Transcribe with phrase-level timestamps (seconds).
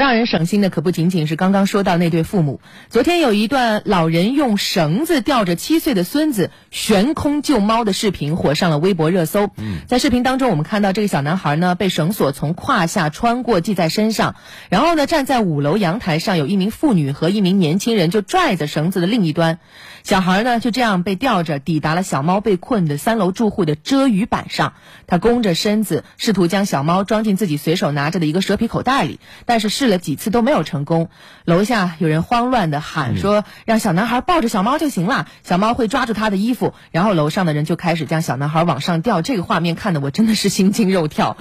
[0.00, 2.62] 让人省心的可不仅仅是刚刚说到那对父母。
[2.88, 9.50] 昨天有一段老人用绳子吊着七岁的孙子悬空救猫的视频火上了微博热搜。
[9.86, 14.36] 在视频当中，我们看到这个小男孩呢被绳索从胯下穿过系在身上，
[14.70, 19.58] 然后呢站在五楼阳台上，有一名妇女和一名年轻人就拽着绳子的另一端，
[20.02, 24.72] 小孩呢就这样被吊着抵达了小猫被困的三楼住户的遮雨板上。
[25.06, 31.10] 他弓着身子，试图将小猫装进自己随手拿着的一个蛇皮口袋里，但是试了几次都没有成功。
[31.44, 39.20] 楼下有人慌乱的喊说：“让小男孩抱着小猫就行了，小猫会抓住他的衣服。”然后楼上的人就开始将小男孩往上吊。
[39.20, 41.36] 这个画面看的我真的是心惊肉跳。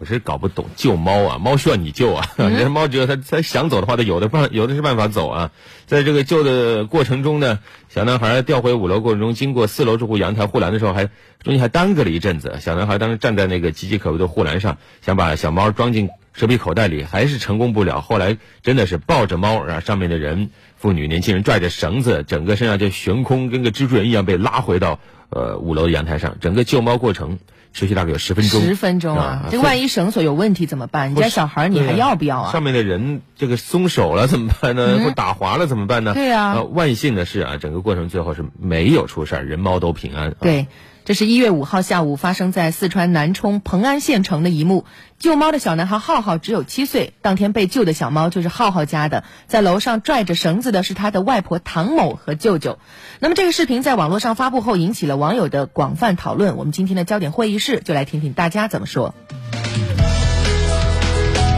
[0.00, 2.28] 我是搞不懂救猫啊，猫需要你救啊！
[2.38, 5.50] 人家猫只有它它想走的话，它有的办有的是办法走啊。
[5.86, 11.06] 在这个救的过程中呢，小男孩调回五楼过程中，经过四楼住户阳台护栏的时候，还
[11.42, 12.58] 中间还耽搁了一阵子。
[12.60, 18.00] 小男孩当时站在那个岌岌可危的护栏上，想把小猫装进蛇皮口袋里，还是成功不了。
[18.00, 26.36] 后来真的是抱着猫，然后上面的人、妇女、年轻人拽着绳子，整个身上就悬空，跟个蜘蛛人一样被拉回到呃五楼的阳台上。
[26.40, 27.38] 整个救猫过程。
[27.70, 29.44] 持续大概有十分钟，十分钟啊！
[29.50, 31.12] 这万一绳索有问题怎么办？
[31.12, 32.50] 你家小孩你还要不要啊？
[32.50, 34.98] 上面的人这个松手了怎么办呢？
[35.04, 36.14] 或打滑了怎么办呢？
[36.14, 36.62] 对呀。
[36.62, 40.34] 万幸的是啊，整个过程最后是没有出事儿，人猫都平安。
[40.40, 40.66] 对。
[41.04, 44.84] 这是一月五号下午发生在四川南充蓬安县城的一幕。
[45.18, 49.24] 救猫的小男孩浩浩只有七岁，当天被救的小猫就是浩浩家的。
[49.46, 52.78] 在楼上拽着绳子的是他的外婆唐某和舅舅。
[53.20, 56.56] 那么这个视频在网络上发布后，引起了网友的广泛讨论。
[56.56, 59.14] 我们今天的焦点会议室就来听听大家怎么说。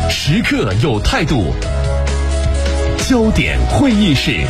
[0.08, 1.52] 时刻有态度，
[3.08, 4.44] 焦点会议室。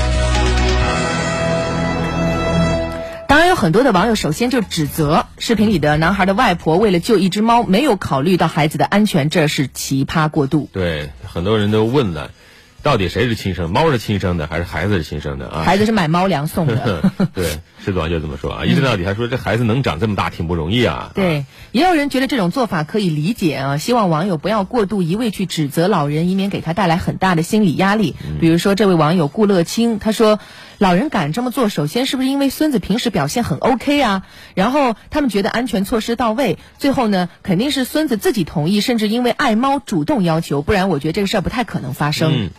[3.29, 10.69] 当然有很多的网友，首先就指责视频里的男孩的外婆为了救一只猫，没有考虑到孩子的安全，这是奇葩过度。
[10.73, 12.33] 对，很多人都问了。
[12.83, 13.71] 到底谁是亲生？
[13.71, 15.63] 猫是亲生的还是孩子是亲生的啊？
[15.63, 17.13] 孩子是买猫粮送的。
[17.35, 18.65] 对，石总就这么说啊。
[18.65, 21.11] 一直到底，还说这孩子能长这么大挺不容易啊。
[21.15, 28.17] 对，也有人觉得这种做法可以理解啊，希望网友不要过度一味去指责老人，以免给他带来很大的心理压力。
[28.41, 30.39] 比如说这位网友顾乐清，他说
[30.79, 34.23] 老人敢这么做，首先是不是因为孙子平时表现很 OK 啊？
[34.55, 42.51] 然后他们觉得安全措施到位，最后呢肯定是孙子自己同意，甚至因为爱猫主动要求，不然我觉得这个事儿不太可能发生。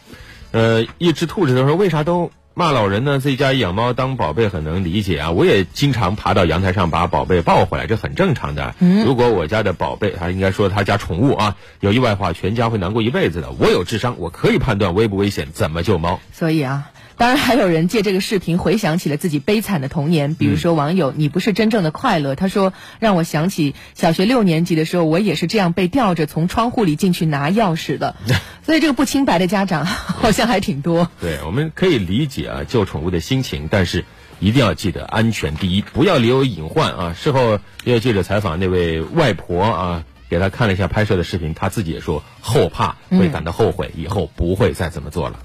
[0.52, 3.20] 呃，一只兔子他说：“为啥都骂老人呢？
[3.20, 8.76] 自己家养猫当宝贝很能理解啊，我也经常爬到阳台上把宝贝抱回来，这很正常的。
[8.80, 13.52] 如果我家的宝贝，他应该说他家宠物啊，有意外的话，全家会难过一辈子的。
[13.52, 16.20] 我有智商，我可以判断危不危险，怎么救猫。
[16.34, 20.34] 所以啊。”当然，还有人借这个视频回想起了自己悲惨的童年。
[20.34, 28.16] 比如说，网友“你不是真正的快乐”，他说：“让我想起小学六年级的时候，我也是这样被吊着从窗户里进去拿钥匙的。
[28.66, 29.86] ”所以，这个不清白的家长
[30.22, 31.10] 好像还挺多。
[31.20, 34.06] 对，我们可以理解啊救宠物的心情，但是
[34.40, 37.14] 一定要记得安全第一，不要留有隐患啊。
[37.14, 45.40] 事后也有记者采访那位外婆啊，给他看了一下拍摄的视频，他自己也说后怕，会感到后悔，以后不会再这么做了。